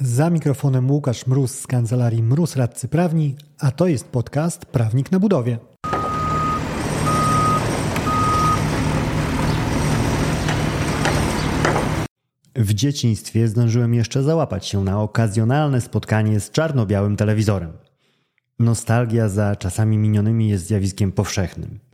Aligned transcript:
Za 0.00 0.30
mikrofonem 0.30 0.90
Łukasz 0.90 1.26
Mróz 1.26 1.58
z 1.58 1.66
kancelarii 1.66 2.22
Mróz 2.22 2.56
Radcy 2.56 2.88
Prawni, 2.88 3.36
a 3.58 3.70
to 3.70 3.86
jest 3.86 4.08
podcast 4.08 4.66
Prawnik 4.66 5.12
na 5.12 5.20
budowie. 5.20 5.58
W 12.54 12.74
dzieciństwie 12.74 13.48
zdążyłem 13.48 13.94
jeszcze 13.94 14.22
załapać 14.22 14.66
się 14.66 14.84
na 14.84 15.02
okazjonalne 15.02 15.80
spotkanie 15.80 16.40
z 16.40 16.50
czarno-białym 16.50 17.16
telewizorem. 17.16 17.72
Nostalgia 18.58 19.28
za 19.28 19.56
czasami 19.56 19.98
minionymi 19.98 20.48
jest 20.48 20.66
zjawiskiem 20.66 21.12
powszechnym. 21.12 21.85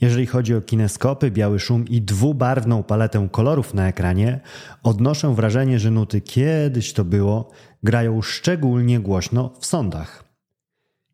Jeżeli 0.00 0.26
chodzi 0.26 0.54
o 0.54 0.60
kineskopy, 0.60 1.30
biały 1.30 1.58
szum 1.58 1.88
i 1.88 2.02
dwubarwną 2.02 2.82
paletę 2.82 3.28
kolorów 3.32 3.74
na 3.74 3.88
ekranie, 3.88 4.40
odnoszę 4.82 5.34
wrażenie, 5.34 5.78
że 5.78 5.90
nuty 5.90 6.20
kiedyś 6.20 6.92
to 6.92 7.04
było 7.04 7.50
grają 7.82 8.22
szczególnie 8.22 9.00
głośno 9.00 9.52
w 9.60 9.66
sądach. 9.66 10.24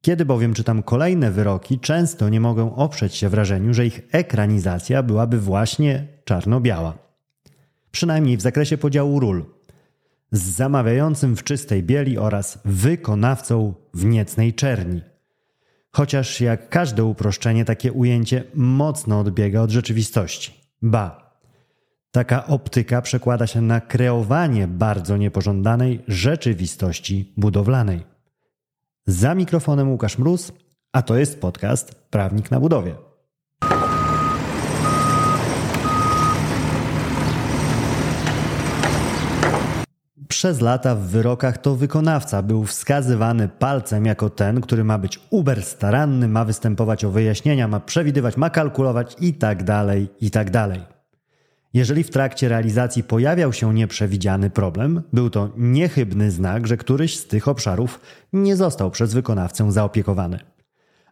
Kiedy 0.00 0.24
bowiem 0.24 0.54
czytam 0.54 0.82
kolejne 0.82 1.30
wyroki, 1.30 1.78
często 1.78 2.28
nie 2.28 2.40
mogę 2.40 2.76
oprzeć 2.76 3.14
się 3.14 3.28
wrażeniu, 3.28 3.74
że 3.74 3.86
ich 3.86 4.00
ekranizacja 4.12 5.02
byłaby 5.02 5.40
właśnie 5.40 6.06
czarno-biała. 6.24 6.98
Przynajmniej 7.90 8.36
w 8.36 8.42
zakresie 8.42 8.78
podziału 8.78 9.20
ról. 9.20 9.44
Z 10.32 10.42
zamawiającym 10.42 11.36
w 11.36 11.44
czystej 11.44 11.82
bieli 11.82 12.18
oraz 12.18 12.58
wykonawcą 12.64 13.74
w 13.94 14.04
niecnej 14.04 14.54
czerni– 14.54 15.00
Chociaż 15.96 16.40
jak 16.40 16.68
każde 16.68 17.04
uproszczenie, 17.04 17.64
takie 17.64 17.92
ujęcie 17.92 18.44
mocno 18.54 19.20
odbiega 19.20 19.60
od 19.60 19.70
rzeczywistości. 19.70 20.52
Ba, 20.82 21.38
taka 22.10 22.46
optyka 22.46 23.02
przekłada 23.02 23.46
się 23.46 23.60
na 23.60 23.80
kreowanie 23.80 24.68
bardzo 24.68 25.16
niepożądanej 25.16 26.02
rzeczywistości 26.08 27.32
budowlanej. 27.36 28.04
Za 29.06 29.34
mikrofonem 29.34 29.90
Łukasz 29.90 30.18
Mróz, 30.18 30.52
a 30.92 31.02
to 31.02 31.16
jest 31.16 31.40
podcast 31.40 31.94
Prawnik 32.10 32.50
na 32.50 32.60
budowie. 32.60 32.94
Przez 40.34 40.60
lata 40.60 40.94
w 40.94 41.00
wyrokach 41.00 41.58
to 41.58 41.76
wykonawca 41.76 42.42
był 42.42 42.64
wskazywany 42.64 43.48
palcem 43.48 44.06
jako 44.06 44.30
ten, 44.30 44.60
który 44.60 44.84
ma 44.84 44.98
być 44.98 45.20
uber 45.30 45.62
staranny, 45.62 46.28
ma 46.28 46.44
występować 46.44 47.04
o 47.04 47.10
wyjaśnienia, 47.10 47.68
ma 47.68 47.80
przewidywać, 47.80 48.36
ma 48.36 48.50
kalkulować 48.50 49.16
i 49.20 49.34
tak 49.34 49.62
tak. 50.50 50.80
Jeżeli 51.74 52.04
w 52.04 52.10
trakcie 52.10 52.48
realizacji 52.48 53.02
pojawiał 53.02 53.52
się 53.52 53.74
nieprzewidziany 53.74 54.50
problem, 54.50 55.02
był 55.12 55.30
to 55.30 55.50
niechybny 55.56 56.30
znak, 56.30 56.66
że 56.66 56.76
któryś 56.76 57.18
z 57.18 57.26
tych 57.26 57.48
obszarów 57.48 58.00
nie 58.32 58.56
został 58.56 58.90
przez 58.90 59.14
wykonawcę 59.14 59.72
zaopiekowany. 59.72 60.38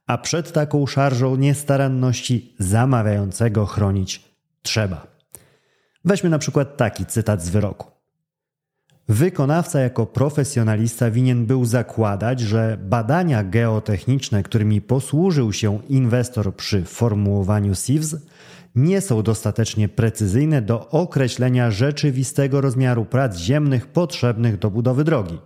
A 0.07 0.19
przed 0.19 0.53
taką 0.53 0.87
szarżą 0.87 1.37
niestaranności 1.37 2.55
zamawiającego 2.59 3.67
chronić 3.67 4.25
trzeba. 4.63 5.07
Weźmy 6.05 6.31
na 6.31 6.39
przykład 6.39 6.77
taki 6.77 7.07
cytat 7.07 7.43
z 7.43 7.51
wyroku. 7.51 8.02
Wykonawca 9.09 9.81
jako 9.81 10.07
profesjonalista 10.07 11.11
winien 11.11 11.47
był 11.47 11.65
zakładać, 11.65 12.41
że 12.41 12.79
badania 12.83 13.45
geotechniczne, 13.45 14.43
którymi 14.43 14.81
posłużył 14.81 15.53
się 15.53 15.79
inwestor 15.89 16.57
przy 16.57 16.85
formułowaniu 16.85 17.75
SIVS, 17.75 18.17
nie 18.75 19.01
są 19.01 19.23
dostatecznie 19.23 19.89
precyzyjne 19.89 20.63
do 20.63 20.89
określenia 20.89 21.71
rzeczywistego 21.71 22.61
rozmiaru 22.61 23.05
prac 23.05 23.37
ziemnych 23.37 23.87
potrzebnych 23.87 24.59
do 24.59 24.71
budowy 24.71 25.05
drogi. 25.05 25.39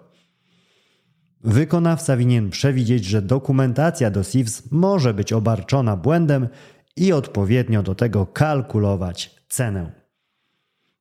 Wykonawca 1.44 2.16
winien 2.16 2.50
przewidzieć, 2.50 3.04
że 3.04 3.22
dokumentacja 3.22 4.10
do 4.10 4.22
SIVS 4.22 4.62
może 4.70 5.14
być 5.14 5.32
obarczona 5.32 5.96
błędem 5.96 6.48
i 6.96 7.12
odpowiednio 7.12 7.82
do 7.82 7.94
tego 7.94 8.26
kalkulować 8.26 9.36
cenę. 9.48 9.92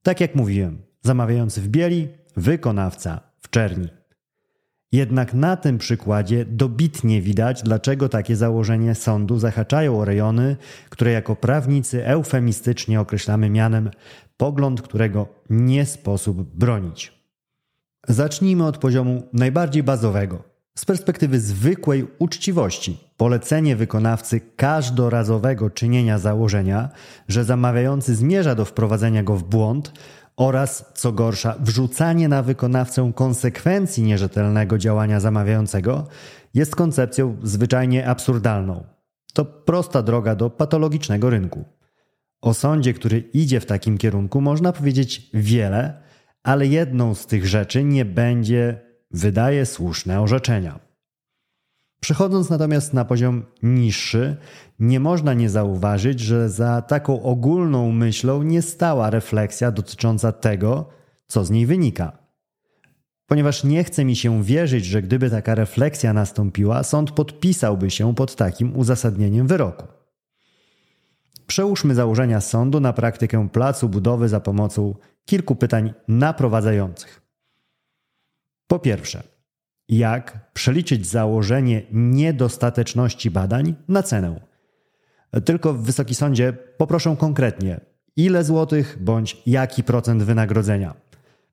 Tak 0.03 0.21
jak 0.21 0.35
mówiłem, 0.35 0.81
zamawiający 1.01 1.61
w 1.61 1.67
bieli 1.67 2.07
wykonawca 2.37 3.19
w 3.41 3.49
czerni. 3.49 3.87
Jednak 4.91 5.33
na 5.33 5.57
tym 5.57 5.77
przykładzie 5.77 6.45
dobitnie 6.45 7.21
widać, 7.21 7.63
dlaczego 7.63 8.09
takie 8.09 8.35
założenia 8.35 8.95
sądu 8.95 9.39
zahaczają 9.39 9.99
o 9.99 10.05
rejony, 10.05 10.57
które 10.89 11.11
jako 11.11 11.35
prawnicy 11.35 12.07
eufemistycznie 12.07 13.01
określamy 13.01 13.49
mianem 13.49 13.89
pogląd, 14.37 14.81
którego 14.81 15.27
nie 15.49 15.85
sposób 15.85 16.41
bronić. 16.57 17.13
Zacznijmy 18.07 18.65
od 18.65 18.77
poziomu 18.77 19.23
najbardziej 19.33 19.83
bazowego. 19.83 20.43
Z 20.77 20.85
perspektywy 20.85 21.39
zwykłej 21.39 22.07
uczciwości, 22.19 22.97
polecenie 23.17 23.75
wykonawcy 23.75 24.41
każdorazowego 24.55 25.69
czynienia 25.69 26.19
założenia, 26.19 26.89
że 27.27 27.43
zamawiający 27.43 28.15
zmierza 28.15 28.55
do 28.55 28.65
wprowadzenia 28.65 29.23
go 29.23 29.35
w 29.35 29.43
błąd, 29.43 29.93
oraz, 30.37 30.85
co 30.95 31.11
gorsza, 31.11 31.55
wrzucanie 31.59 32.27
na 32.27 32.43
wykonawcę 32.43 33.11
konsekwencji 33.15 34.03
nierzetelnego 34.03 34.77
działania 34.77 35.19
zamawiającego 35.19 36.07
jest 36.53 36.75
koncepcją 36.75 37.37
zwyczajnie 37.43 38.07
absurdalną. 38.07 38.83
To 39.33 39.45
prosta 39.45 40.01
droga 40.01 40.35
do 40.35 40.49
patologicznego 40.49 41.29
rynku. 41.29 41.65
O 42.41 42.53
sądzie, 42.53 42.93
który 42.93 43.19
idzie 43.19 43.59
w 43.59 43.65
takim 43.65 43.97
kierunku, 43.97 44.41
można 44.41 44.73
powiedzieć 44.73 45.29
wiele, 45.33 46.01
ale 46.43 46.67
jedną 46.67 47.15
z 47.15 47.27
tych 47.27 47.47
rzeczy 47.47 47.83
nie 47.83 48.05
będzie, 48.05 48.81
wydaje 49.11 49.65
słuszne 49.65 50.21
orzeczenia. 50.21 50.84
Przechodząc 52.05 52.49
natomiast 52.49 52.93
na 52.93 53.05
poziom 53.05 53.45
niższy, 53.63 54.37
nie 54.79 54.99
można 54.99 55.33
nie 55.33 55.49
zauważyć, 55.49 56.19
że 56.19 56.49
za 56.49 56.81
taką 56.81 57.23
ogólną 57.23 57.91
myślą 57.91 58.43
nie 58.43 58.61
stała 58.61 59.09
refleksja 59.09 59.71
dotycząca 59.71 60.31
tego, 60.31 60.89
co 61.27 61.45
z 61.45 61.51
niej 61.51 61.65
wynika. 61.65 62.17
Ponieważ 63.27 63.63
nie 63.63 63.83
chce 63.83 64.05
mi 64.05 64.15
się 64.15 64.43
wierzyć, 64.43 64.85
że 64.85 65.01
gdyby 65.01 65.29
taka 65.29 65.55
refleksja 65.55 66.13
nastąpiła, 66.13 66.83
sąd 66.83 67.11
podpisałby 67.11 67.91
się 67.91 68.15
pod 68.15 68.35
takim 68.35 68.77
uzasadnieniem 68.77 69.47
wyroku. 69.47 69.87
Przełóżmy 71.47 71.95
założenia 71.95 72.41
sądu 72.41 72.79
na 72.79 72.93
praktykę 72.93 73.49
placu 73.49 73.89
budowy 73.89 74.29
za 74.29 74.39
pomocą 74.39 74.95
kilku 75.25 75.55
pytań 75.55 75.93
naprowadzających. 76.07 77.21
Po 78.67 78.79
pierwsze, 78.79 79.34
jak 79.89 80.39
przeliczyć 80.53 81.07
założenie 81.07 81.81
niedostateczności 81.91 83.31
badań 83.31 83.75
na 83.87 84.03
cenę. 84.03 84.39
Tylko 85.45 85.73
w 85.73 85.81
Wysoki 85.81 86.15
Sądzie 86.15 86.53
poproszę 86.77 87.15
konkretnie, 87.19 87.79
ile 88.15 88.43
złotych 88.43 88.97
bądź 89.01 89.41
jaki 89.45 89.83
procent 89.83 90.23
wynagrodzenia. 90.23 90.93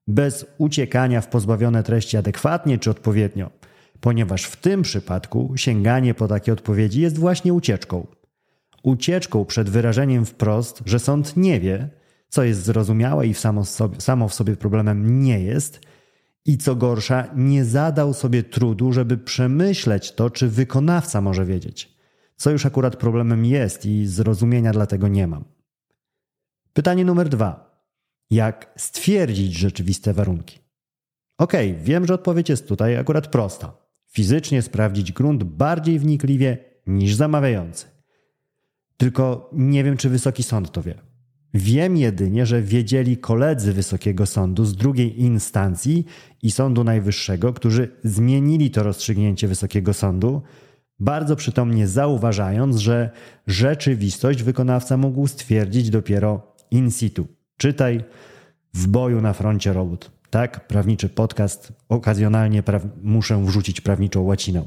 Bez 0.06 0.47
uciekania 0.59 1.21
w 1.21 1.28
pozbawione 1.28 1.82
treści 1.82 2.16
adekwatnie 2.16 2.78
czy 2.78 2.91
odpowiednio, 2.91 3.50
ponieważ 4.00 4.44
w 4.44 4.56
tym 4.56 4.82
przypadku 4.82 5.53
sięganie 5.56 6.15
po 6.15 6.28
takie 6.28 6.53
odpowiedzi 6.53 7.00
jest 7.00 7.19
właśnie 7.19 7.53
ucieczką. 7.53 8.06
Ucieczką 8.82 9.44
przed 9.44 9.71
wyrażeniem 9.71 10.26
wprost, 10.26 10.82
że 10.87 10.98
sąd 10.98 11.37
nie 11.37 11.60
wie, 11.60 11.88
co 12.28 12.44
jest 12.44 12.62
zrozumiałe 12.62 13.26
i 13.26 13.34
samo, 13.34 13.65
sobie, 13.65 14.00
samo 14.00 14.28
w 14.28 14.34
sobie 14.34 14.56
problemem 14.56 15.22
nie 15.22 15.41
jest– 15.41 15.81
i 16.44 16.58
co 16.58 16.76
gorsza, 16.76 17.28
nie 17.36 17.64
zadał 17.64 18.14
sobie 18.14 18.42
trudu, 18.42 18.92
żeby 18.92 19.19
przemyśleć 19.19 20.12
to, 20.12 20.30
czy 20.30 20.48
wykonawca 20.48 21.20
może 21.20 21.44
wiedzieć, 21.44 21.97
co 22.36 22.50
już 22.50 22.66
akurat 22.66 22.97
problemem 22.97 23.44
jest 23.44 23.86
i 23.86 24.06
zrozumienia 24.06 24.72
dlatego 24.72 25.08
nie 25.08 25.26
mam. 25.26 25.44
Pytanie 26.72 27.04
numer 27.04 27.28
dwa. 27.28 27.72
Jak 28.30 28.72
stwierdzić 28.76 29.54
rzeczywiste 29.54 30.12
warunki? 30.12 30.58
Okej, 31.38 31.72
okay, 31.72 31.84
wiem, 31.84 32.06
że 32.06 32.14
odpowiedź 32.14 32.48
jest 32.48 32.69
tutaj 32.69 32.97
akurat 32.97 33.27
prosta. 33.27 33.77
Fizycznie 34.06 34.62
sprawdzić 34.62 35.12
grunt 35.12 35.45
bardziej 35.45 35.98
wnikliwie 35.98 36.59
niż 36.86 37.15
zamawiający. 37.15 37.86
Tylko 38.97 39.50
nie 39.53 39.84
wiem, 39.84 39.97
czy 39.97 40.09
wysoki 40.09 40.42
sąd 40.42 40.72
to 40.72 40.83
wie. 40.83 41.11
Wiem 41.54 41.97
jedynie, 41.97 42.47
że 42.47 42.63
wiedzieli 42.63 43.16
koledzy 43.16 43.72
Wysokiego 43.72 44.27
Sądu 44.27 44.65
z 44.65 44.77
drugiej 44.77 45.21
instancji 45.21 46.04
i 46.43 46.51
Sądu 46.51 46.84
Najwyższego, 46.84 47.53
którzy 47.53 47.89
zmienili 48.04 48.71
to 48.71 48.83
rozstrzygnięcie 48.83 49.49
Wysokiego 49.49 49.95
Sądu, 49.95 50.43
bardzo 51.01 51.37
przytomnie 51.37 51.89
zauważając, 51.89 52.77
że 52.77 53.10
rzeczywistość 53.47 54.43
wykonawca 54.43 54.97
mógł 54.97 55.27
stwierdzić 55.27 55.91
dopiero 55.91 56.54
in 56.71 56.91
situ. 56.91 57.27
Czytaj 57.57 58.05
w 58.75 58.87
boju 58.87 59.21
na 59.21 59.33
froncie 59.33 59.72
robót. 59.72 60.10
Tak, 60.31 60.66
prawniczy 60.66 61.09
podcast. 61.09 61.72
Okazjonalnie 61.89 62.63
pra 62.63 62.81
muszę 63.03 63.45
wrzucić 63.45 63.81
prawniczą 63.81 64.22
łacinę. 64.22 64.63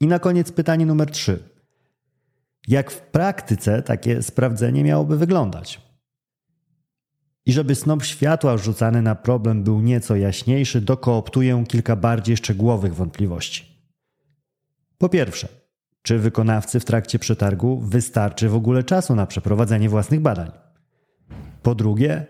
I 0.00 0.06
na 0.06 0.18
koniec 0.18 0.52
pytanie 0.52 0.86
numer 0.86 1.10
trzy. 1.10 1.55
Jak 2.66 2.90
w 2.90 3.00
praktyce 3.00 3.82
takie 3.82 4.22
sprawdzenie 4.22 4.84
miałoby 4.84 5.16
wyglądać? 5.18 5.80
I 7.46 7.52
żeby 7.52 7.74
snop 7.74 8.04
światła 8.04 8.56
rzucany 8.56 9.02
na 9.02 9.14
problem 9.14 9.64
był 9.64 9.80
nieco 9.80 10.16
jaśniejszy, 10.16 10.80
dokooptuję 10.80 11.64
kilka 11.68 11.96
bardziej 11.96 12.36
szczegółowych 12.36 12.94
wątpliwości. 12.94 13.76
Po 14.98 15.08
pierwsze, 15.08 15.48
czy 16.02 16.18
wykonawcy 16.18 16.80
w 16.80 16.84
trakcie 16.84 17.18
przetargu 17.18 17.80
wystarczy 17.80 18.48
w 18.48 18.54
ogóle 18.54 18.84
czasu 18.84 19.14
na 19.14 19.26
przeprowadzenie 19.26 19.88
własnych 19.88 20.20
badań? 20.20 20.50
Po 21.62 21.74
drugie, 21.74 22.26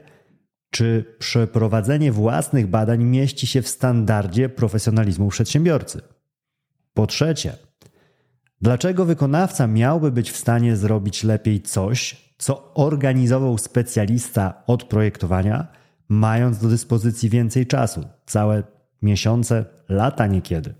czy 0.71 1.17
przeprowadzenie 1.19 2.12
własnych 2.12 2.67
badań 2.67 3.05
mieści 3.05 3.47
się 3.47 3.62
w 3.62 3.69
standardzie 3.69 4.49
profesjonalizmu 4.49 5.29
przedsiębiorcy? 5.29 6.00
Po 6.94 7.06
trzecie, 7.06 7.56
dlaczego 8.62 9.05
wykonawca 9.05 9.67
miałby 9.67 10.12
być 10.12 10.31
w 10.31 10.37
stanie 10.37 10.76
zrobić 10.76 11.25
lepiej 11.25 11.62
coś, 11.62 12.26
co 12.38 12.75
organizował 12.75 13.58
specjalista 13.58 14.62
od 14.67 14.85
projektowania, 14.85 15.67
mając 16.08 16.58
do 16.58 16.69
dyspozycji 16.69 17.31
więcej 17.31 17.67
czasu 17.67 18.05
całe 18.26 18.62
miesiące, 19.03 19.64
lata 19.88 20.26
niekiedy? 20.26 20.75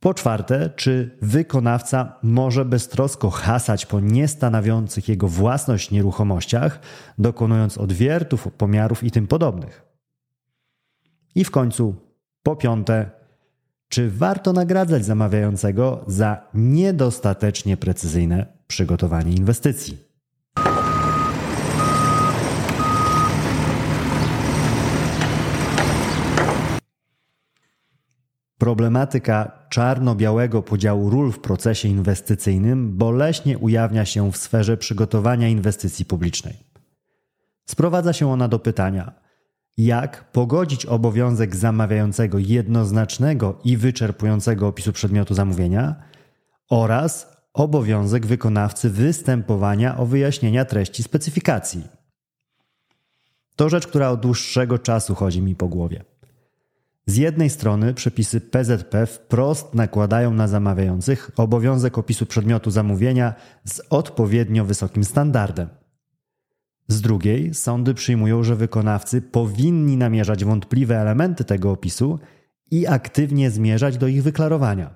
Po 0.00 0.14
czwarte, 0.14 0.70
czy 0.76 1.18
wykonawca 1.22 2.18
może 2.22 2.64
beztrosko 2.64 3.30
hasać 3.30 3.86
po 3.86 4.00
niestanowiących 4.00 5.08
jego 5.08 5.28
własność 5.28 5.90
nieruchomościach, 5.90 6.80
dokonując 7.18 7.78
odwiertów, 7.78 8.48
pomiarów 8.58 9.04
i 9.04 9.10
tym 9.10 9.26
podobnych? 9.26 9.84
I 11.34 11.44
w 11.44 11.50
końcu, 11.50 11.94
po 12.42 12.56
piąte, 12.56 13.10
czy 13.92 14.10
warto 14.10 14.52
nagradzać 14.52 15.04
zamawiającego 15.04 16.04
za 16.06 16.48
niedostatecznie 16.54 17.76
precyzyjne 17.76 18.46
przygotowanie 18.66 19.32
inwestycji? 19.32 19.98
Problematyka 28.58 29.66
czarno-białego 29.70 30.62
podziału 30.62 31.10
ról 31.10 31.32
w 31.32 31.38
procesie 31.38 31.88
inwestycyjnym 31.88 32.96
boleśnie 32.96 33.58
ujawnia 33.58 34.04
się 34.04 34.32
w 34.32 34.36
sferze 34.36 34.76
przygotowania 34.76 35.48
inwestycji 35.48 36.04
publicznej. 36.04 36.54
Sprowadza 37.66 38.12
się 38.12 38.30
ona 38.30 38.48
do 38.48 38.58
pytania, 38.58 39.21
jak 39.76 40.32
pogodzić 40.32 40.86
obowiązek 40.86 41.56
zamawiającego 41.56 42.38
jednoznacznego 42.38 43.58
i 43.64 43.76
wyczerpującego 43.76 44.68
opisu 44.68 44.92
przedmiotu 44.92 45.34
zamówienia 45.34 45.94
oraz 46.70 47.36
obowiązek 47.52 48.26
wykonawcy 48.26 48.90
występowania 48.90 49.98
o 49.98 50.06
wyjaśnienia 50.06 50.64
treści 50.64 51.02
specyfikacji. 51.02 51.88
To 53.56 53.68
rzecz, 53.68 53.86
która 53.86 54.10
od 54.10 54.20
dłuższego 54.20 54.78
czasu 54.78 55.14
chodzi 55.14 55.42
mi 55.42 55.54
po 55.54 55.68
głowie. 55.68 56.04
Z 57.06 57.16
jednej 57.16 57.50
strony 57.50 57.94
przepisy 57.94 58.40
PZP 58.40 59.06
wprost 59.06 59.74
nakładają 59.74 60.34
na 60.34 60.48
zamawiających 60.48 61.30
obowiązek 61.36 61.98
opisu 61.98 62.26
przedmiotu 62.26 62.70
zamówienia 62.70 63.34
z 63.64 63.82
odpowiednio 63.90 64.64
wysokim 64.64 65.04
standardem. 65.04 65.68
Z 66.88 67.00
drugiej 67.00 67.54
sądy 67.54 67.94
przyjmują, 67.94 68.44
że 68.44 68.56
wykonawcy 68.56 69.22
powinni 69.22 69.96
namierzać 69.96 70.44
wątpliwe 70.44 71.00
elementy 71.00 71.44
tego 71.44 71.70
opisu 71.70 72.18
i 72.70 72.86
aktywnie 72.86 73.50
zmierzać 73.50 73.98
do 73.98 74.08
ich 74.08 74.22
wyklarowania. 74.22 74.94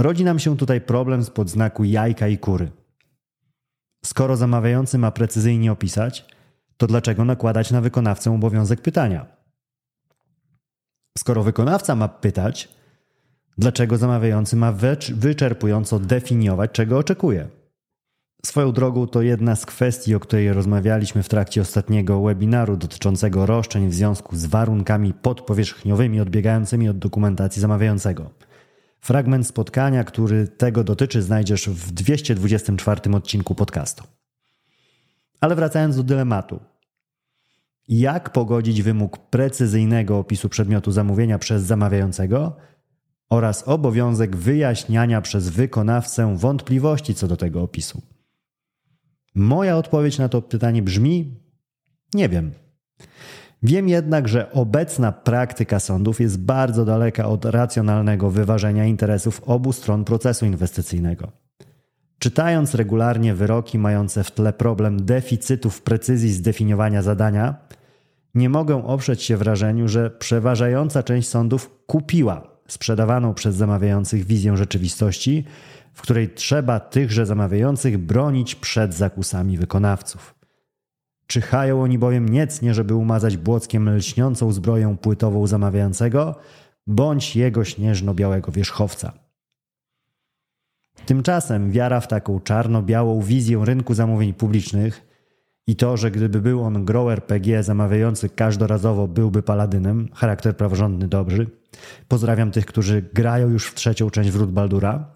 Rodzi 0.00 0.24
nam 0.24 0.38
się 0.38 0.56
tutaj 0.56 0.80
problem 0.80 1.22
z 1.22 1.30
podznaku 1.30 1.84
jajka 1.84 2.28
i 2.28 2.38
kury. 2.38 2.70
Skoro 4.04 4.36
zamawiający 4.36 4.98
ma 4.98 5.10
precyzyjnie 5.10 5.72
opisać, 5.72 6.24
to 6.76 6.86
dlaczego 6.86 7.24
nakładać 7.24 7.70
na 7.70 7.80
wykonawcę 7.80 8.34
obowiązek 8.34 8.80
pytania? 8.80 9.26
Skoro 11.18 11.42
wykonawca 11.42 11.94
ma 11.96 12.08
pytać, 12.08 12.68
dlaczego 13.58 13.96
zamawiający 13.96 14.56
ma 14.56 14.72
wyczerpująco 15.14 15.98
definiować, 15.98 16.70
czego 16.72 16.98
oczekuje. 16.98 17.48
Swoją 18.46 18.72
drogą 18.72 19.06
to 19.06 19.22
jedna 19.22 19.56
z 19.56 19.66
kwestii, 19.66 20.14
o 20.14 20.20
której 20.20 20.52
rozmawialiśmy 20.52 21.22
w 21.22 21.28
trakcie 21.28 21.60
ostatniego 21.60 22.22
webinaru 22.22 22.76
dotyczącego 22.76 23.46
roszczeń 23.46 23.88
w 23.88 23.94
związku 23.94 24.36
z 24.36 24.46
warunkami 24.46 25.14
podpowierzchniowymi 25.14 26.20
odbiegającymi 26.20 26.88
od 26.88 26.98
dokumentacji 26.98 27.62
zamawiającego. 27.62 28.30
Fragment 29.00 29.46
spotkania, 29.46 30.04
który 30.04 30.48
tego 30.48 30.84
dotyczy, 30.84 31.22
znajdziesz 31.22 31.68
w 31.68 31.92
224 31.92 33.14
odcinku 33.14 33.54
podcastu. 33.54 34.04
Ale 35.40 35.54
wracając 35.54 35.96
do 35.96 36.02
dylematu 36.02 36.60
jak 37.88 38.32
pogodzić 38.32 38.82
wymóg 38.82 39.18
precyzyjnego 39.18 40.18
opisu 40.18 40.48
przedmiotu 40.48 40.92
zamówienia 40.92 41.38
przez 41.38 41.62
zamawiającego 41.62 42.56
oraz 43.30 43.68
obowiązek 43.68 44.36
wyjaśniania 44.36 45.20
przez 45.20 45.48
wykonawcę 45.48 46.36
wątpliwości 46.36 47.14
co 47.14 47.28
do 47.28 47.36
tego 47.36 47.62
opisu. 47.62 48.02
Moja 49.34 49.76
odpowiedź 49.76 50.18
na 50.18 50.28
to 50.28 50.42
pytanie 50.42 50.82
brzmi: 50.82 51.34
nie 52.14 52.28
wiem. 52.28 52.52
Wiem 53.62 53.88
jednak, 53.88 54.28
że 54.28 54.52
obecna 54.52 55.12
praktyka 55.12 55.80
sądów 55.80 56.20
jest 56.20 56.38
bardzo 56.38 56.84
daleka 56.84 57.26
od 57.28 57.44
racjonalnego 57.44 58.30
wyważenia 58.30 58.84
interesów 58.84 59.42
obu 59.46 59.72
stron 59.72 60.04
procesu 60.04 60.46
inwestycyjnego. 60.46 61.32
Czytając 62.18 62.74
regularnie 62.74 63.34
wyroki 63.34 63.78
mające 63.78 64.24
w 64.24 64.30
tle 64.30 64.52
problem 64.52 65.04
deficytu 65.04 65.70
w 65.70 65.82
precyzji 65.82 66.32
zdefiniowania 66.32 67.02
zadania, 67.02 67.54
nie 68.34 68.48
mogę 68.48 68.86
oprzeć 68.86 69.22
się 69.22 69.36
wrażeniu, 69.36 69.88
że 69.88 70.10
przeważająca 70.10 71.02
część 71.02 71.28
sądów 71.28 71.70
kupiła 71.86 72.49
sprzedawaną 72.72 73.34
przez 73.34 73.56
zamawiających 73.56 74.24
wizję 74.24 74.56
rzeczywistości, 74.56 75.44
w 75.92 76.02
której 76.02 76.28
trzeba 76.34 76.80
tychże 76.80 77.26
zamawiających 77.26 77.98
bronić 77.98 78.54
przed 78.54 78.94
zakusami 78.94 79.58
wykonawców. 79.58 80.34
Czyhają 81.26 81.82
oni 81.82 81.98
bowiem 81.98 82.28
niecnie, 82.28 82.74
żeby 82.74 82.94
umazać 82.94 83.36
błockiem 83.36 83.96
lśniącą 83.96 84.52
zbroję 84.52 84.96
płytową 85.00 85.46
zamawiającego 85.46 86.34
bądź 86.86 87.36
jego 87.36 87.64
śnieżno-białego 87.64 88.52
wierzchowca. 88.52 89.12
Tymczasem 91.06 91.70
wiara 91.70 92.00
w 92.00 92.08
taką 92.08 92.40
czarno-białą 92.40 93.22
wizję 93.22 93.62
rynku 93.64 93.94
zamówień 93.94 94.34
publicznych 94.34 95.09
i 95.70 95.76
to, 95.76 95.96
że 95.96 96.10
gdyby 96.10 96.40
był 96.40 96.62
on 96.62 96.84
grow 96.84 97.08
RPG 97.08 97.62
zamawiający 97.62 98.28
każdorazowo 98.28 99.08
byłby 99.08 99.42
paladynem, 99.42 100.08
charakter 100.14 100.56
praworządny 100.56 101.08
dobry. 101.08 101.46
Pozdrawiam 102.08 102.50
tych, 102.50 102.66
którzy 102.66 103.02
grają 103.14 103.48
już 103.48 103.66
w 103.66 103.74
trzecią 103.74 104.10
część 104.10 104.30
Wrót 104.30 104.52
Baldura. 104.52 105.14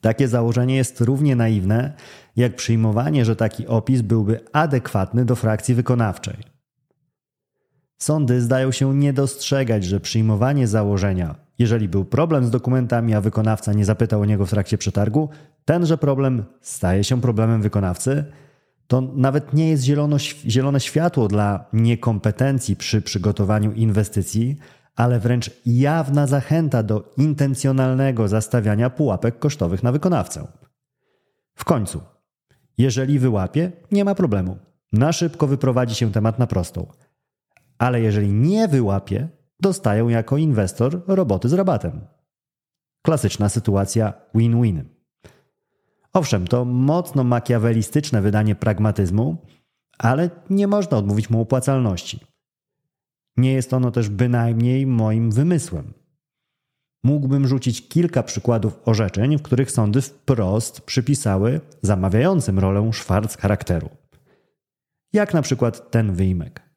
Takie 0.00 0.28
założenie 0.28 0.76
jest 0.76 1.00
równie 1.00 1.36
naiwne, 1.36 1.92
jak 2.36 2.56
przyjmowanie, 2.56 3.24
że 3.24 3.36
taki 3.36 3.66
opis 3.66 4.02
byłby 4.02 4.40
adekwatny 4.52 5.24
do 5.24 5.36
frakcji 5.36 5.74
wykonawczej. 5.74 6.36
Sądy 7.98 8.40
zdają 8.40 8.72
się 8.72 8.94
nie 8.94 9.12
dostrzegać, 9.12 9.84
że 9.84 10.00
przyjmowanie 10.00 10.66
założenia, 10.66 11.34
jeżeli 11.58 11.88
był 11.88 12.04
problem 12.04 12.44
z 12.44 12.50
dokumentami, 12.50 13.14
a 13.14 13.20
wykonawca 13.20 13.72
nie 13.72 13.84
zapytał 13.84 14.20
o 14.20 14.24
niego 14.24 14.46
w 14.46 14.50
trakcie 14.50 14.78
przetargu, 14.78 15.28
tenże 15.64 15.98
problem 15.98 16.44
staje 16.60 17.04
się 17.04 17.20
problemem 17.20 17.62
wykonawcy– 17.62 18.24
to 18.88 19.00
nawet 19.00 19.52
nie 19.52 19.68
jest 19.70 19.82
zielono, 19.82 20.18
zielone 20.46 20.80
światło 20.80 21.28
dla 21.28 21.64
niekompetencji 21.72 22.76
przy 22.76 23.02
przygotowaniu 23.02 23.72
inwestycji, 23.72 24.56
ale 24.96 25.20
wręcz 25.20 25.50
jawna 25.66 26.26
zachęta 26.26 26.82
do 26.82 27.14
intencjonalnego 27.16 28.28
zastawiania 28.28 28.90
pułapek 28.90 29.38
kosztowych 29.38 29.82
na 29.82 29.92
wykonawcę. 29.92 30.46
W 31.54 31.64
końcu, 31.64 32.00
jeżeli 32.78 33.18
wyłapie, 33.18 33.72
nie 33.92 34.04
ma 34.04 34.14
problemu. 34.14 34.56
Na 34.92 35.12
szybko 35.12 35.46
wyprowadzi 35.46 35.94
się 35.94 36.12
temat 36.12 36.38
na 36.38 36.46
prostą. 36.46 36.86
Ale 37.78 38.00
jeżeli 38.00 38.32
nie 38.32 38.68
wyłapie, 38.68 39.28
dostają 39.60 40.08
jako 40.08 40.36
inwestor 40.36 41.02
roboty 41.06 41.48
z 41.48 41.52
rabatem. 41.52 42.00
Klasyczna 43.02 43.48
sytuacja 43.48 44.12
win-win. 44.34 44.97
Owszem, 46.18 46.46
to 46.46 46.64
mocno 46.64 47.24
makiawelistyczne 47.24 48.22
wydanie 48.22 48.54
pragmatyzmu, 48.54 49.36
ale 49.98 50.30
nie 50.50 50.66
można 50.66 50.96
odmówić 50.96 51.30
mu 51.30 51.40
opłacalności. 51.40 52.20
Nie 53.36 53.52
jest 53.52 53.74
ono 53.74 53.90
też 53.90 54.08
bynajmniej 54.08 54.86
moim 54.86 55.30
wymysłem. 55.30 55.94
Mógłbym 57.04 57.46
rzucić 57.46 57.88
kilka 57.88 58.22
przykładów 58.22 58.78
orzeczeń, 58.84 59.38
w 59.38 59.42
których 59.42 59.70
sądy 59.70 60.00
wprost 60.00 60.80
przypisały 60.80 61.60
zamawiającym 61.82 62.58
rolę 62.58 62.92
szwarc 62.92 63.36
charakteru. 63.36 63.90
Jak 65.12 65.34
na 65.34 65.42
przykład 65.42 65.90
ten 65.90 66.12
wyjmek. 66.12 66.67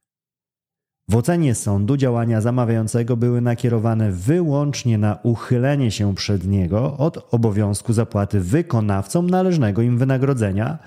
W 1.12 1.16
ocenie 1.16 1.56
sądu 1.56 1.98
działania 1.98 2.42
zamawiającego 2.42 3.18
były 3.18 3.42
nakierowane 3.42 4.12
wyłącznie 4.12 4.98
na 4.98 5.20
uchylenie 5.24 5.92
się 5.92 6.16
przed 6.16 6.48
niego 6.48 6.98
od 6.98 7.34
obowiązku 7.34 7.94
zapłaty 7.94 8.40
wykonawcom 8.40 9.30
należnego 9.30 9.82
im 9.82 9.98
wynagrodzenia, 9.98 10.80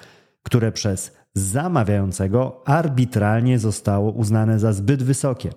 które 0.42 0.72
przez 0.72 1.16
zamawiającego 1.34 2.62
arbitralnie 2.64 3.58
zostało 3.58 4.10
uznane 4.10 4.58
za 4.58 4.72
zbyt 4.72 5.02
wysokie. 5.02 5.50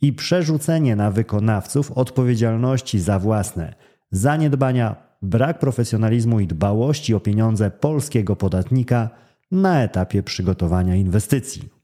I 0.00 0.12
przerzucenie 0.12 0.96
na 0.96 1.10
wykonawców 1.10 1.92
odpowiedzialności 1.92 3.00
za 3.00 3.18
własne 3.18 3.74
zaniedbania, 4.10 4.96
brak 5.22 5.58
profesjonalizmu 5.58 6.40
i 6.40 6.46
dbałości 6.46 7.14
o 7.14 7.20
pieniądze 7.20 7.70
polskiego 7.70 8.36
podatnika 8.36 9.10
na 9.50 9.82
etapie 9.82 10.22
przygotowania 10.22 10.96
inwestycji. 10.96 11.81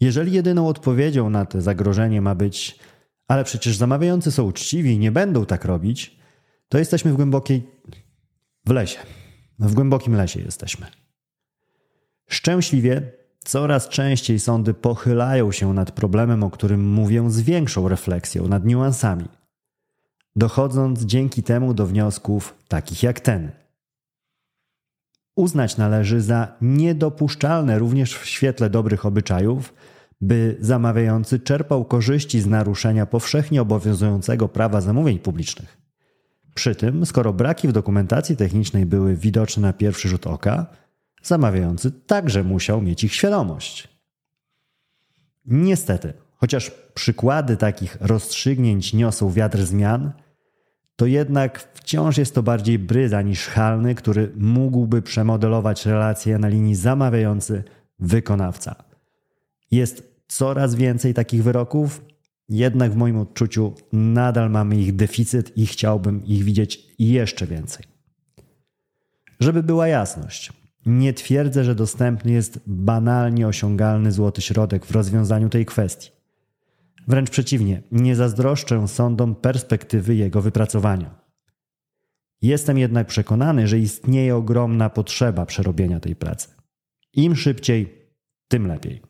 Jeżeli 0.00 0.32
jedyną 0.32 0.68
odpowiedzią 0.68 1.30
na 1.30 1.46
to 1.46 1.62
zagrożenie 1.62 2.20
ma 2.20 2.34
być, 2.34 2.78
ale 3.28 3.44
przecież 3.44 3.76
zamawiający 3.76 4.32
są 4.32 4.44
uczciwi 4.44 4.90
i 4.90 4.98
nie 4.98 5.12
będą 5.12 5.46
tak 5.46 5.64
robić, 5.64 6.18
to 6.68 6.78
jesteśmy 6.78 7.12
w 7.12 7.16
głębokiej. 7.16 7.68
w 8.66 8.70
lesie. 8.70 8.98
W 9.58 9.74
głębokim 9.74 10.14
lesie 10.14 10.40
jesteśmy. 10.40 10.86
Szczęśliwie 12.28 13.12
coraz 13.44 13.88
częściej 13.88 14.40
sądy 14.40 14.74
pochylają 14.74 15.52
się 15.52 15.74
nad 15.74 15.92
problemem, 15.92 16.42
o 16.42 16.50
którym 16.50 16.88
mówię 16.88 17.30
z 17.30 17.40
większą 17.40 17.88
refleksją, 17.88 18.48
nad 18.48 18.64
niuansami, 18.64 19.28
dochodząc 20.36 21.04
dzięki 21.04 21.42
temu 21.42 21.74
do 21.74 21.86
wniosków 21.86 22.54
takich 22.68 23.02
jak 23.02 23.20
ten. 23.20 23.63
Uznać 25.36 25.76
należy 25.76 26.20
za 26.20 26.56
niedopuszczalne 26.60 27.78
również 27.78 28.18
w 28.18 28.26
świetle 28.26 28.70
dobrych 28.70 29.06
obyczajów, 29.06 29.74
by 30.20 30.56
zamawiający 30.60 31.38
czerpał 31.38 31.84
korzyści 31.84 32.40
z 32.40 32.46
naruszenia 32.46 33.06
powszechnie 33.06 33.62
obowiązującego 33.62 34.48
prawa 34.48 34.80
zamówień 34.80 35.18
publicznych. 35.18 35.78
Przy 36.54 36.74
tym, 36.74 37.06
skoro 37.06 37.32
braki 37.32 37.68
w 37.68 37.72
dokumentacji 37.72 38.36
technicznej 38.36 38.86
były 38.86 39.16
widoczne 39.16 39.62
na 39.62 39.72
pierwszy 39.72 40.08
rzut 40.08 40.26
oka, 40.26 40.66
zamawiający 41.22 41.90
także 41.90 42.44
musiał 42.44 42.82
mieć 42.82 43.04
ich 43.04 43.14
świadomość. 43.14 43.88
Niestety, 45.46 46.12
chociaż 46.36 46.70
przykłady 46.94 47.56
takich 47.56 47.96
rozstrzygnięć 48.00 48.94
niosą 48.94 49.30
wiatr 49.30 49.58
zmian, 49.58 50.12
to 50.96 51.06
jednak 51.06 51.68
wciąż 51.74 52.18
jest 52.18 52.34
to 52.34 52.42
bardziej 52.42 52.78
bryza 52.78 53.22
niż 53.22 53.46
halny, 53.46 53.94
który 53.94 54.32
mógłby 54.36 55.02
przemodelować 55.02 55.86
relacje 55.86 56.38
na 56.38 56.48
linii 56.48 56.74
zamawiający-wykonawca. 56.74 58.74
Jest 59.70 60.14
coraz 60.28 60.74
więcej 60.74 61.14
takich 61.14 61.42
wyroków, 61.42 62.04
jednak 62.48 62.92
w 62.92 62.96
moim 62.96 63.18
odczuciu 63.18 63.72
nadal 63.92 64.50
mamy 64.50 64.76
ich 64.76 64.96
deficyt 64.96 65.58
i 65.58 65.66
chciałbym 65.66 66.24
ich 66.24 66.44
widzieć 66.44 66.86
jeszcze 66.98 67.46
więcej. 67.46 67.84
Żeby 69.40 69.62
była 69.62 69.88
jasność, 69.88 70.52
nie 70.86 71.12
twierdzę, 71.12 71.64
że 71.64 71.74
dostępny 71.74 72.32
jest 72.32 72.60
banalnie 72.66 73.48
osiągalny 73.48 74.12
złoty 74.12 74.42
środek 74.42 74.86
w 74.86 74.90
rozwiązaniu 74.90 75.48
tej 75.48 75.66
kwestii. 75.66 76.13
Wręcz 77.08 77.30
przeciwnie, 77.30 77.82
nie 77.92 78.16
zazdroszczę 78.16 78.88
sądom 78.88 79.34
perspektywy 79.34 80.14
jego 80.14 80.42
wypracowania. 80.42 81.24
Jestem 82.42 82.78
jednak 82.78 83.06
przekonany, 83.06 83.68
że 83.68 83.78
istnieje 83.78 84.36
ogromna 84.36 84.90
potrzeba 84.90 85.46
przerobienia 85.46 86.00
tej 86.00 86.16
pracy. 86.16 86.48
Im 87.12 87.36
szybciej, 87.36 88.08
tym 88.48 88.66
lepiej. 88.66 89.02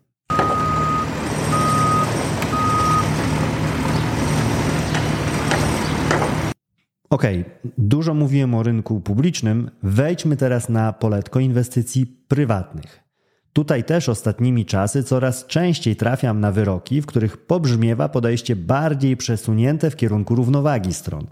Okay, 7.10 7.44
dużo 7.78 8.14
mówiłem 8.14 8.54
o 8.54 8.62
rynku 8.62 9.00
publicznym, 9.00 9.70
wejdźmy 9.82 10.36
teraz 10.36 10.68
na 10.68 10.92
poletko 10.92 11.40
inwestycji 11.40 12.06
prywatnych. 12.06 13.03
Tutaj 13.54 13.84
też 13.84 14.08
ostatnimi 14.08 14.66
czasy 14.66 15.02
coraz 15.02 15.46
częściej 15.46 15.96
trafiam 15.96 16.40
na 16.40 16.52
wyroki, 16.52 17.00
w 17.00 17.06
których 17.06 17.36
pobrzmiewa 17.36 18.08
podejście 18.08 18.56
bardziej 18.56 19.16
przesunięte 19.16 19.90
w 19.90 19.96
kierunku 19.96 20.34
równowagi 20.34 20.94
stron. 20.94 21.26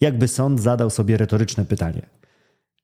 Jakby 0.00 0.28
sąd 0.28 0.60
zadał 0.60 0.90
sobie 0.90 1.16
retoryczne 1.16 1.64
pytanie. 1.64 2.02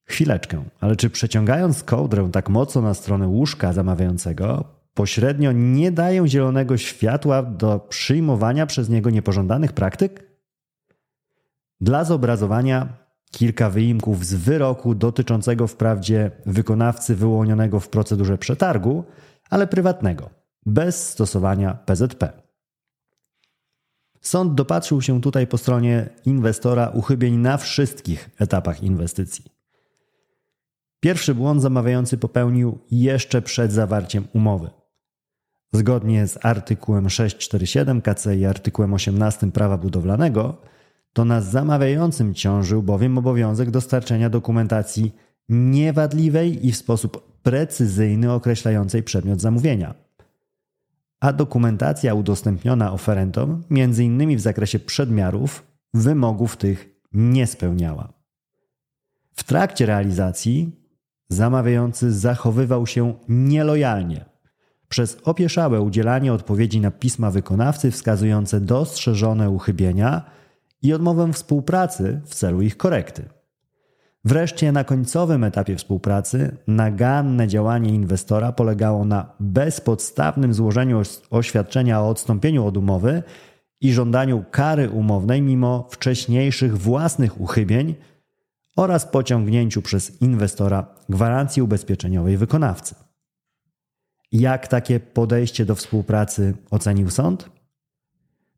Chwileczkę, 0.04 0.64
ale 0.80 0.96
czy 0.96 1.10
przeciągając 1.10 1.82
kołdrę 1.82 2.28
tak 2.32 2.48
mocno 2.48 2.82
na 2.82 2.94
stronę 2.94 3.28
łóżka 3.28 3.72
zamawiającego, 3.72 4.64
pośrednio 4.94 5.52
nie 5.52 5.92
dają 5.92 6.26
zielonego 6.28 6.76
światła 6.76 7.42
do 7.42 7.78
przyjmowania 7.78 8.66
przez 8.66 8.88
niego 8.88 9.10
niepożądanych 9.10 9.72
praktyk? 9.72 10.30
Dla 11.80 12.04
zobrazowania 12.04 13.07
kilka 13.30 13.70
wyimków 13.70 14.26
z 14.26 14.34
wyroku 14.34 14.94
dotyczącego 14.94 15.66
wprawdzie 15.66 16.30
wykonawcy 16.46 17.14
wyłonionego 17.14 17.80
w 17.80 17.88
procedurze 17.88 18.38
przetargu, 18.38 19.04
ale 19.50 19.66
prywatnego, 19.66 20.30
bez 20.66 21.08
stosowania 21.08 21.74
PZP. 21.74 22.32
Sąd 24.20 24.54
dopatrzył 24.54 25.02
się 25.02 25.20
tutaj 25.20 25.46
po 25.46 25.58
stronie 25.58 26.08
inwestora 26.24 26.88
uchybień 26.88 27.36
na 27.36 27.56
wszystkich 27.56 28.30
etapach 28.38 28.82
inwestycji. 28.82 29.44
Pierwszy 31.00 31.34
błąd 31.34 31.62
zamawiający 31.62 32.18
popełnił 32.18 32.78
jeszcze 32.90 33.42
przed 33.42 33.72
zawarciem 33.72 34.28
umowy. 34.32 34.70
Zgodnie 35.72 36.26
z 36.26 36.44
artykułem 36.44 37.10
647 37.10 38.02
KC 38.02 38.36
i 38.36 38.46
artykułem 38.46 38.94
18 38.94 39.52
prawa 39.52 39.78
budowlanego, 39.78 40.62
to 41.12 41.24
na 41.24 41.40
zamawiającym 41.40 42.34
ciążył 42.34 42.82
bowiem 42.82 43.18
obowiązek 43.18 43.70
dostarczenia 43.70 44.30
dokumentacji 44.30 45.14
niewadliwej 45.48 46.66
i 46.66 46.72
w 46.72 46.76
sposób 46.76 47.40
precyzyjny 47.42 48.32
określającej 48.32 49.02
przedmiot 49.02 49.40
zamówienia. 49.40 49.94
A 51.20 51.32
dokumentacja 51.32 52.14
udostępniona 52.14 52.92
oferentom, 52.92 53.62
m.in. 53.70 54.36
w 54.36 54.40
zakresie 54.40 54.78
przedmiarów, 54.78 55.66
wymogów 55.94 56.56
tych 56.56 56.88
nie 57.12 57.46
spełniała. 57.46 58.12
W 59.32 59.44
trakcie 59.44 59.86
realizacji 59.86 60.70
zamawiający 61.28 62.12
zachowywał 62.12 62.86
się 62.86 63.14
nielojalnie 63.28 64.24
przez 64.88 65.18
opieszałe 65.24 65.80
udzielanie 65.80 66.32
odpowiedzi 66.32 66.80
na 66.80 66.90
pisma 66.90 67.30
wykonawcy 67.30 67.90
wskazujące 67.90 68.60
dostrzeżone 68.60 69.50
uchybienia 69.50 70.37
i 70.82 70.92
odmowę 70.92 71.32
współpracy 71.32 72.20
w 72.24 72.34
celu 72.34 72.62
ich 72.62 72.76
korekty. 72.76 73.28
Wreszcie 74.24 74.72
na 74.72 74.84
końcowym 74.84 75.44
etapie 75.44 75.76
współpracy 75.76 76.56
naganne 76.66 77.48
działanie 77.48 77.90
inwestora 77.90 78.52
polegało 78.52 79.04
na 79.04 79.32
bezpodstawnym 79.40 80.54
złożeniu 80.54 81.02
oświadczenia 81.30 82.00
o 82.00 82.08
odstąpieniu 82.08 82.66
od 82.66 82.76
umowy 82.76 83.22
i 83.80 83.92
żądaniu 83.92 84.44
kary 84.50 84.90
umownej 84.90 85.42
mimo 85.42 85.88
wcześniejszych 85.90 86.78
własnych 86.78 87.40
uchybień 87.40 87.94
oraz 88.76 89.06
pociągnięciu 89.06 89.82
przez 89.82 90.22
inwestora 90.22 90.86
gwarancji 91.08 91.62
ubezpieczeniowej 91.62 92.36
wykonawcy. 92.36 92.94
Jak 94.32 94.68
takie 94.68 95.00
podejście 95.00 95.64
do 95.64 95.74
współpracy 95.74 96.54
ocenił 96.70 97.10
sąd? 97.10 97.50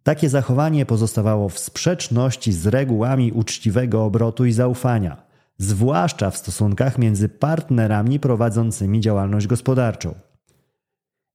Takie 0.02 0.28
zachowanie 0.28 0.86
pozostawało 0.86 1.48
w 1.48 1.58
sprzeczności 1.58 2.52
z 2.52 2.66
regułami 2.66 3.32
uczciwego 3.32 4.04
obrotu 4.04 4.46
i 4.46 4.52
zaufania, 4.52 5.22
zwłaszcza 5.58 6.30
w 6.30 6.36
stosunkach 6.36 6.98
między 6.98 7.28
partnerami 7.28 8.20
prowadzącymi 8.20 9.00
działalność 9.00 9.46
gospodarczą. 9.46 10.14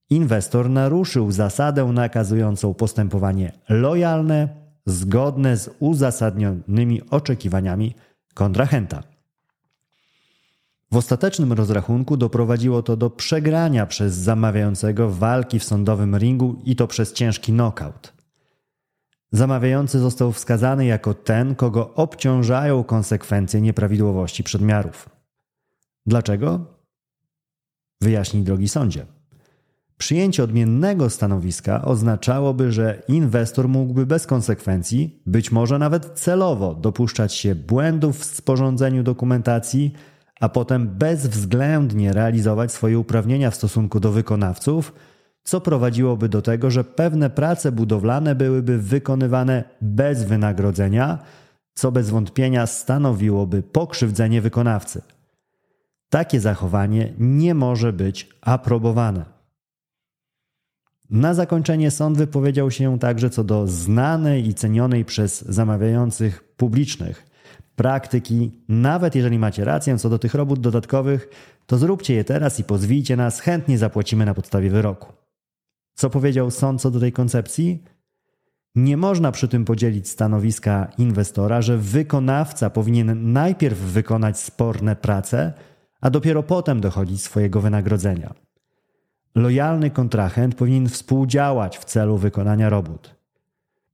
Inwestor 0.10 0.70
naruszył 0.70 1.32
zasadę 1.32 1.86
nakazującą 1.86 2.74
postępowanie 2.74 3.52
lojalne, 3.70 4.50
zgodne 4.86 5.58
z 5.58 5.70
uzasadnionymi 5.80 7.02
oczekiwaniami 7.10 7.96
kontrahenta. 8.34 9.04
W 10.92 10.98
ostatecznym 10.98 11.54
rozrachunku 11.54 12.18
doprowadziło 12.18 12.84
to 12.84 12.98
do 12.98 13.10
przegrania 13.10 13.86
przez 13.86 14.14
zamawiającego 14.14 15.10
walki 15.10 15.60
w 15.60 15.64
sądowym 15.64 16.18
ringu 16.18 16.62
i 16.66 16.76
to 16.76 16.88
przez 16.88 17.14
ciężki 17.14 17.52
knockout. 17.52 18.15
Zamawiający 19.36 20.00
został 20.00 20.32
wskazany 20.32 20.86
jako 20.86 21.14
ten, 21.14 21.56
kogo 21.56 21.94
obciążają 21.94 22.84
konsekwencje 22.84 23.62
nieprawidłowości 23.62 24.44
przedmiarów. 24.44 25.10
Dlaczego? 26.06 26.66
Wyjaśnij, 28.02 28.44
drogi 28.44 28.68
sądzie. 28.68 29.06
Przyjęcie 29.98 30.44
odmiennego 30.44 31.10
stanowiska 31.10 31.86
oznaczałoby, 31.86 32.72
że 32.72 33.02
inwestor 33.08 33.70
mógłby 33.70 34.06
bez 34.06 34.28
konsekwencji, 34.28 35.22
być 35.26 35.52
może 35.52 35.80
nawet 35.80 36.06
celowo, 36.20 36.74
dopuszczać 36.76 37.34
się 37.34 37.56
błędów 37.56 38.20
w 38.20 38.26
sporządzeniu 38.26 39.04
dokumentacji, 39.04 39.94
a 40.40 40.50
potem 40.50 40.88
bezwzględnie 40.88 42.14
realizować 42.14 42.72
swoje 42.72 43.00
uprawnienia 43.00 43.52
w 43.52 43.56
stosunku 43.56 44.00
do 44.00 44.12
wykonawców 44.12 44.94
co 45.46 45.62
prowadziłoby 45.62 46.30
do 46.30 46.42
tego, 46.42 46.72
że 46.72 46.84
pewne 46.84 47.30
prace 47.30 47.72
budowlane 47.72 48.36
byłyby 48.36 48.78
wykonywane 48.78 49.64
bez 49.82 50.24
wynagrodzenia, 50.24 51.20
co 51.74 51.92
bez 51.92 52.10
wątpienia 52.10 52.68
stanowiłoby 52.68 53.64
pokrzywdzenie 53.64 54.42
wykonawcy. 54.42 55.02
takie 56.10 56.40
zachowanie 56.40 57.14
nie 57.20 57.56
może 57.56 57.94
być 57.94 58.30
aprobowane. 58.42 59.26
Na 61.10 61.34
zakończenie 61.34 61.92
sąd 61.92 62.18
wypowiedział 62.18 62.72
się 62.72 63.00
także 63.00 63.30
co 63.30 63.44
do 63.44 63.68
znanej 63.68 64.48
i 64.48 64.54
cenionej 64.54 65.06
przez 65.06 65.42
zamawiających 65.42 66.44
publicznych 66.58 67.26
praktyki. 67.76 68.52
Nawet 68.70 69.16
jeżeli 69.16 69.40
macie 69.40 69.66
rację 69.66 69.98
co 69.98 70.10
do 70.10 70.20
tych 70.20 70.34
robót 70.34 70.60
dodatkowych, 70.60 71.30
to 71.66 71.78
zróbcie 71.78 72.14
je 72.14 72.24
teraz 72.24 72.60
i 72.60 72.64
pozwijcie 72.64 73.16
nas, 73.16 73.40
chętnie 73.40 73.78
zapłacimy 73.78 74.26
na 74.26 74.34
podstawie 74.34 74.70
wyroku. 74.70 75.25
Co 75.96 76.10
powiedział 76.10 76.52
sąd 76.52 76.82
co 76.82 76.92
do 76.92 77.00
tej 77.00 77.12
koncepcji? 77.12 77.84
Nie 78.76 78.98
można 78.98 79.32
przy 79.32 79.48
tym 79.48 79.66
podzielić 79.66 80.10
stanowiska 80.10 80.88
inwestora, 80.98 81.62
że 81.62 81.78
wykonawca 81.78 82.70
powinien 82.70 83.32
najpierw 83.32 83.78
wykonać 83.78 84.40
sporne 84.40 84.96
prace, 84.96 85.54
a 86.02 86.10
dopiero 86.10 86.44
potem 86.44 86.82
dochodzić 86.82 87.24
swojego 87.24 87.62
wynagrodzenia. 87.62 88.34
Lojalny 89.36 89.92
kontrahent 89.92 90.56
powinien 90.56 90.90
współdziałać 90.90 91.78
w 91.78 91.86
celu 91.86 92.18
wykonania 92.18 92.70
robót. 92.70 93.16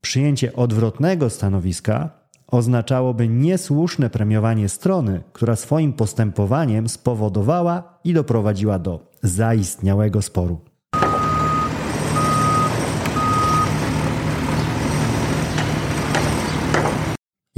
Przyjęcie 0.01 0.53
odwrotnego 0.53 1.29
stanowiska 1.29 2.09
oznaczałoby 2.47 3.27
niesłuszne 3.27 4.09
premiowanie 4.09 4.69
strony, 4.69 5.23
która 5.33 5.55
swoim 5.55 5.93
postępowaniem 5.93 6.89
spowodowała 6.89 7.99
i 8.03 8.13
doprowadziła 8.13 8.79
do 8.79 9.11
zaistniałego 9.23 10.21
sporu. 10.21 10.70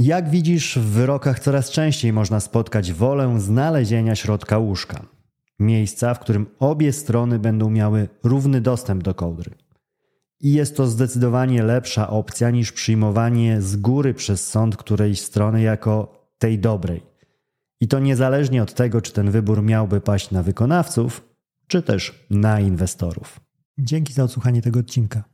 Jak 0.04 0.28
widzisz, 0.28 0.78
w 0.78 0.82
wyrokach 0.82 1.40
coraz 1.40 1.70
częściej 1.70 2.12
można 2.12 2.40
spotkać 2.40 2.92
wolę 2.92 3.40
znalezienia 3.40 4.14
środka 4.14 4.58
łóżka. 4.58 5.06
Miejsca, 5.58 6.14
w 6.14 6.18
którym 6.18 6.46
obie 6.58 6.92
strony 6.92 7.38
będą 7.38 7.70
miały 7.70 8.08
równy 8.22 8.60
dostęp 8.60 9.02
do 9.02 9.14
kołdry. 9.14 9.50
I 10.40 10.52
jest 10.52 10.76
to 10.76 10.86
zdecydowanie 10.86 11.62
lepsza 11.62 12.10
opcja 12.10 12.50
niż 12.50 12.72
przyjmowanie 12.72 13.62
z 13.62 13.76
góry 13.76 14.14
przez 14.14 14.48
sąd 14.48 14.76
którejś 14.76 15.20
strony 15.20 15.62
jako 15.62 16.22
tej 16.38 16.58
dobrej. 16.58 17.02
I 17.80 17.88
to 17.88 17.98
niezależnie 17.98 18.62
od 18.62 18.74
tego, 18.74 19.00
czy 19.00 19.12
ten 19.12 19.30
wybór 19.30 19.62
miałby 19.62 20.00
paść 20.00 20.30
na 20.30 20.42
wykonawców, 20.42 21.28
czy 21.66 21.82
też 21.82 22.26
na 22.30 22.60
inwestorów. 22.60 23.40
Dzięki 23.78 24.12
za 24.12 24.24
odsłuchanie 24.24 24.62
tego 24.62 24.80
odcinka. 24.80 25.33